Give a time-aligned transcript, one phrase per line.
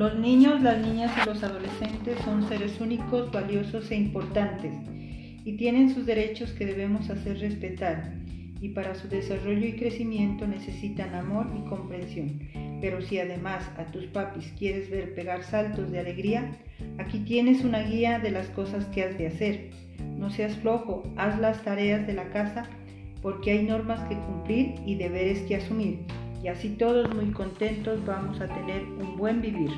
[0.00, 4.72] Los niños, las niñas y los adolescentes son seres únicos, valiosos e importantes
[5.44, 8.14] y tienen sus derechos que debemos hacer respetar
[8.62, 12.40] y para su desarrollo y crecimiento necesitan amor y comprensión.
[12.80, 16.50] Pero si además a tus papis quieres ver pegar saltos de alegría,
[16.96, 19.70] aquí tienes una guía de las cosas que has de hacer.
[20.16, 22.70] No seas flojo, haz las tareas de la casa
[23.20, 25.98] porque hay normas que cumplir y deberes que asumir
[26.42, 29.70] y así todos muy contentos vamos a tener un buen vivir.